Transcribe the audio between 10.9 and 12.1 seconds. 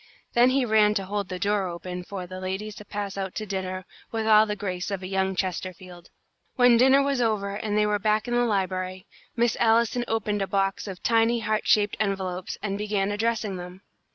tiny heart shaped